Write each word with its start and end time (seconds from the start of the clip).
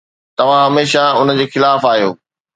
توهان 0.37 0.61
هميشه 0.67 1.03
ان 1.21 1.29
جي 1.37 1.45
خلاف 1.53 1.83
آهيو 1.91 2.11